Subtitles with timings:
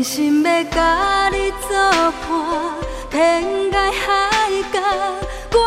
[0.00, 1.76] 真心要甲你作
[2.22, 2.32] 伴，
[3.10, 4.80] 天涯海角，
[5.52, 5.58] 我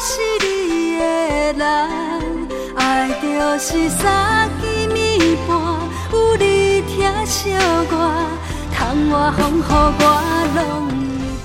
[0.00, 0.08] 是
[0.42, 1.02] 你的
[1.52, 1.62] 人。
[2.76, 5.50] 爱就是三更暝半，
[6.14, 7.52] 有你疼惜
[7.90, 7.92] 我，
[8.72, 10.02] 窗外风雨我
[10.56, 10.88] 拢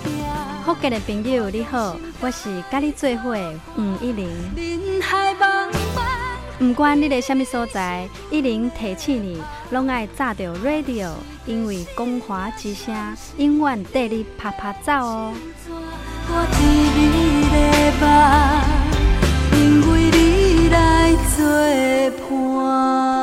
[0.06, 0.64] 会行。
[0.64, 4.30] 福建的朋友你好，我是甲你做伙的黄一玲。
[6.60, 9.42] 不管你在什么所在，一零提醒你，
[9.72, 11.10] 拢爱炸着 radio，
[11.46, 12.96] 因为光华之声
[13.38, 15.34] 永远带你啪啪走哦。
[16.26, 16.62] 我一
[16.96, 17.02] 日
[17.52, 17.56] 的
[18.00, 18.06] 梦，
[19.60, 20.78] 因为你来
[21.36, 21.44] 作
[22.30, 23.23] 伴。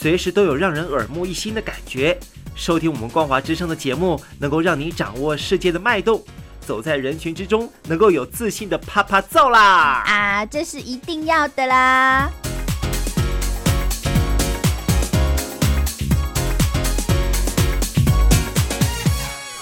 [0.00, 2.18] 随时都有让人耳目一新的感觉。
[2.54, 6.24] 收听我们光华之声的节目，能够让你掌握世界的脉动，
[6.58, 10.02] 走在人群之中，能够有自信的啪啪照啦！
[10.06, 12.30] 啊，这是一定要的啦！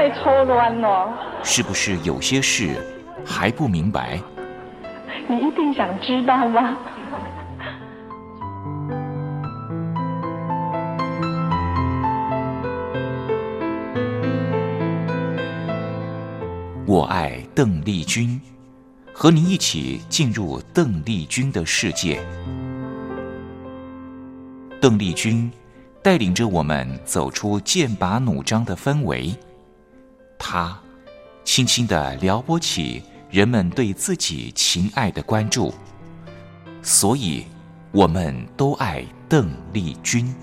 [0.00, 1.12] 哦，我也抽乱了。
[1.42, 2.74] 是不是有些事
[3.24, 4.18] 还不明白？
[5.28, 6.74] 你一定想知道吗？
[16.86, 18.40] 我爱邓丽君，
[19.12, 22.20] 和您一起进入邓丽君的世界。
[24.80, 25.50] 邓丽君
[26.02, 29.32] 带领着我们走出剑拔弩张的氛围，
[30.42, 30.76] 他
[31.44, 35.72] 轻轻地撩拨起人们对自己情爱的关注，
[36.82, 37.44] 所以
[37.92, 40.34] 我们都爱邓丽君。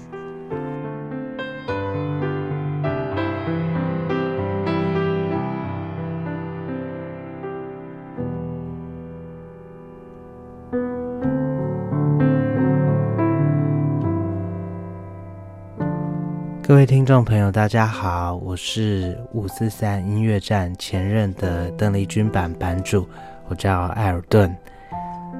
[16.77, 23.09] 各位听众朋友，大家好，我是五四三音乐站前任的邓丽君版版主，
[23.47, 24.55] 我叫艾尔顿。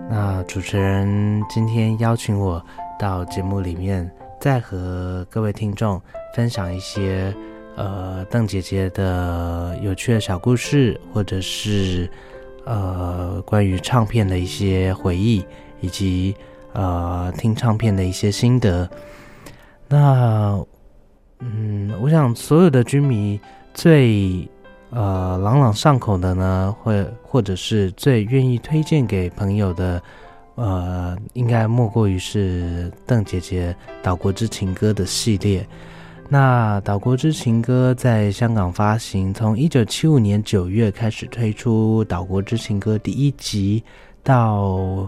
[0.10, 2.60] 那主持人今天邀请我
[2.98, 4.10] 到节目里面，
[4.42, 6.02] 再和各位听众
[6.34, 7.32] 分享一些
[7.76, 12.10] 呃邓姐姐的有趣的小故事，或者是
[12.66, 15.46] 呃关于唱片的一些回忆，
[15.82, 16.36] 以及
[16.74, 18.90] 呃听唱片的一些心得。
[19.88, 20.60] 那
[21.40, 23.40] 嗯，我想所有的军迷
[23.74, 24.48] 最
[24.90, 30.02] 呃朗朗上口的呢，或或者是最愿意推荐给朋友的。
[30.56, 33.72] 呃，应该莫过于是邓姐姐
[34.04, 35.64] 《岛国之情歌》的系列。
[36.28, 43.84] 那《岛国之情歌》在香港发行，从一九七五年九月开始推出《岛国之情歌》第一集，
[44.24, 45.08] 到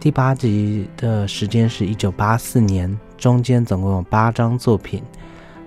[0.00, 5.00] 第八集的时间是一九八四年，中间总共有八张作品。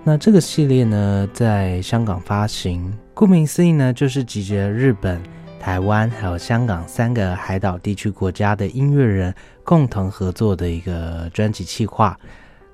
[0.05, 5.21] 那这个系列呢，在香港发行，顾名思义呢，就是集结日本。
[5.61, 9.33] 台湾还有香港三个海岛地区国家的音乐人
[9.63, 12.19] 共同合作的一个专辑企划。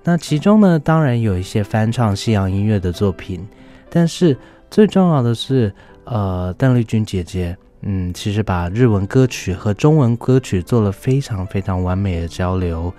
[0.04, 3.48] 那其中呢，当然有一些翻唱西洋音乐的作品，
[3.92, 4.36] 但是
[4.72, 5.72] 最重要的是，
[6.06, 12.92] 呃，邓丽君姐姐，嗯，其实把日文歌曲和中文歌曲做了非常非常完美的交流。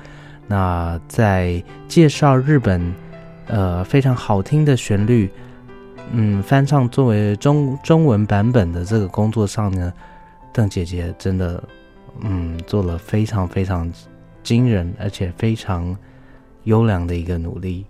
[0.46, 2.94] 那在介绍日本，
[3.50, 5.28] 呃，非常好听的旋律。
[6.12, 9.92] 嗯，翻唱作为中中文版本的这个工作上呢，
[10.52, 11.62] 邓姐姐真的，
[12.20, 13.92] 嗯，做了非常非常
[14.42, 15.96] 惊人而且非常
[16.64, 17.84] 优良的一个努力。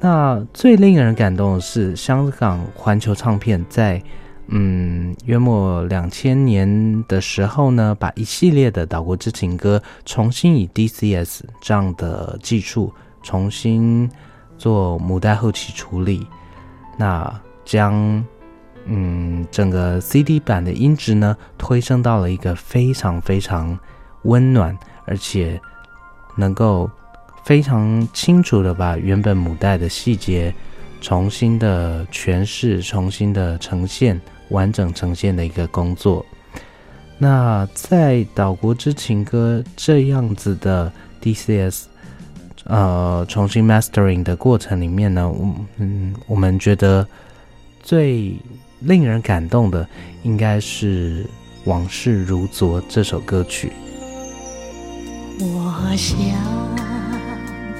[0.00, 4.02] 那最令人感动的是，香港环球唱片在
[4.48, 14.10] 嗯约莫两千年的时候呢，把一系列的岛国之情歌重新以 DCS 这样的技术重新
[14.62, 16.24] 做母带后期处理。
[16.96, 18.24] 那将
[18.84, 23.76] 嗯整个 CD 版的音质呢推升到了一个非常非常
[24.22, 25.60] 温暖，而且
[26.36, 26.88] 能够
[27.44, 30.54] 非常清楚的把原本母带的细节
[31.00, 36.24] 重新的诠释、重新的呈现、完整呈现的一个工作。
[37.18, 41.86] 那在《岛国之情歌》这样子的 DCS。
[42.64, 47.06] 呃，重新 mastering 的过程里面呢，我嗯，我们觉得
[47.82, 48.36] 最
[48.80, 49.86] 令人感动的
[50.22, 51.24] 应该是
[51.64, 53.72] 《往事如昨》这首歌曲。
[55.40, 56.16] 我想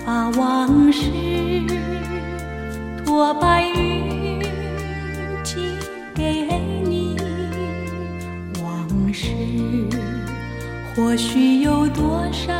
[0.04, 1.02] 把往事
[3.04, 4.40] 托白云
[5.44, 5.60] 寄
[6.12, 6.46] 给
[6.84, 7.16] 你，
[8.60, 9.28] 往事
[10.96, 12.52] 或许有多少。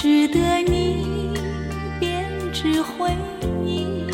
[0.00, 1.34] 值得你
[2.00, 3.10] 编织回
[3.66, 4.06] 忆，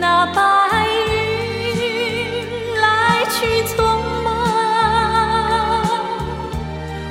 [0.00, 0.40] 那白
[1.10, 3.76] 云来去匆
[4.24, 4.32] 忙，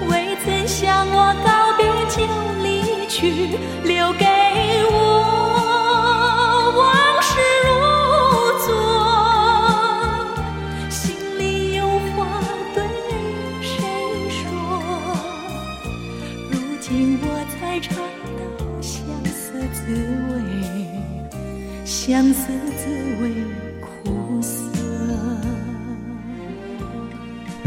[0.09, 2.25] 未曾向我告别就
[2.63, 2.65] 离
[3.07, 4.25] 去，留给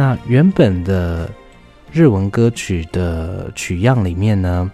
[0.00, 1.30] 那原本的
[1.92, 4.70] 日文歌曲的曲样里面呢，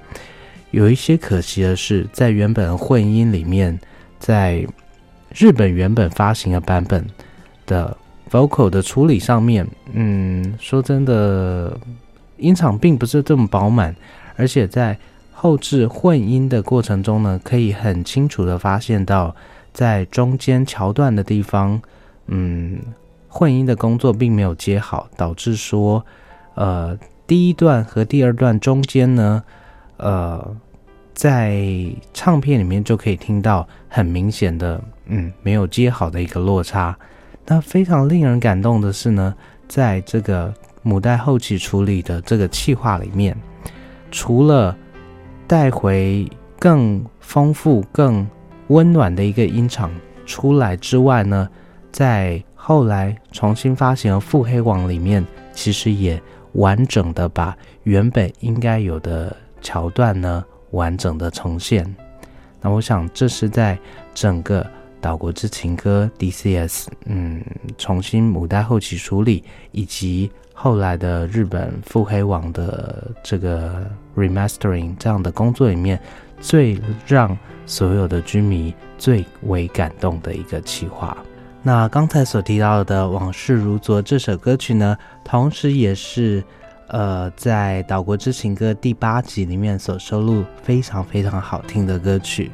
[0.71, 3.77] 有一些可惜的是，在原本混音里面，
[4.21, 4.65] 在
[5.35, 7.05] 日本原本发行的版本
[7.67, 7.97] 的
[8.31, 11.77] vocal 的处理上面，嗯，说真的，
[12.37, 13.93] 音场并不是这么饱满，
[14.37, 14.97] 而且在
[15.33, 19.35] 后置混音的过程中呢，可以很清楚的发现到。
[19.73, 21.79] 在中间桥段的地方，
[22.29, 22.81] 嗯，
[23.37, 26.03] 混音的工作并没有接好，导致说，
[26.55, 29.45] 呃，第一段和第二段中间呢，
[29.99, 30.57] 呃，
[31.13, 31.63] 在
[32.15, 36.97] 唱片里面就可以听到很明显的，嗯，没有接好的一个落差。
[37.45, 39.35] 那非常令人感动的是呢，
[39.69, 43.37] 在这个母带后期处理的这个气化里面，
[44.11, 44.75] 除了
[45.47, 46.27] 带回
[46.59, 48.27] 更丰富、更
[48.69, 49.91] 温暖的一个音场
[50.25, 51.47] 出来之外呢，
[51.93, 56.21] 在后来重新发行的腹黑网里面，其实也
[56.55, 61.87] 完整的把原本应该有的桥段呢完整的重现。
[62.61, 63.79] 那我想这是在
[64.13, 64.67] 整个
[65.01, 67.41] 岛国之情歌 DCS 嗯
[67.79, 76.01] 重新母带后期处理，以及后来的日本腹黑网的这个 remastering 这样的工作里面。
[76.41, 76.77] 最
[77.07, 81.17] 让所有的居民最为感动的一个企划。
[81.67, 86.41] 那刚才所提到的《往事如昨》这首歌曲呢，同时也是
[86.87, 92.53] 呃在《岛国之情歌》第八集里面所收录非常非常好听的歌曲。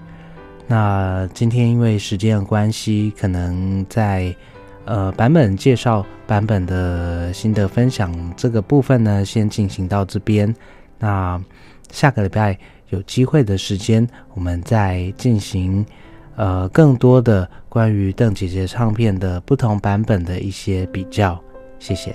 [0.67, 4.35] 那今天因为时间的关系，可能在
[4.87, 10.57] 呃版本介绍版本的心得分享这个部分呢，先进行到这边。
[10.99, 11.39] 那
[11.91, 15.85] 下个礼拜有机会的时间，我们再进行
[16.35, 21.43] 呃更多的关于邓姐姐唱片的不同版本的一些比较。
[21.79, 22.15] 谢谢。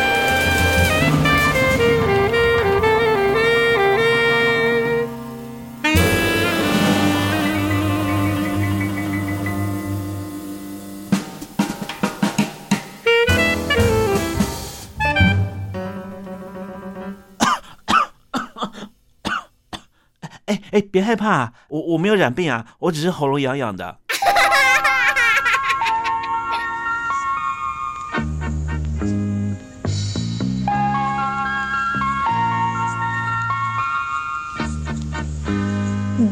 [20.71, 23.97] 哎，别害怕，我我没有染病啊，我只是喉咙痒痒的。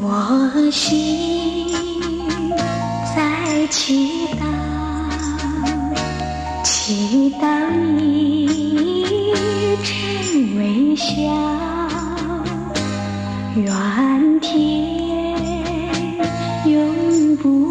[0.02, 1.68] 我心
[3.14, 4.46] 在祈祷，
[6.64, 8.48] 祈祷你
[9.84, 11.10] 成微笑。
[13.56, 15.36] 愿天
[16.66, 17.69] 永不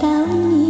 [0.00, 0.69] 到你。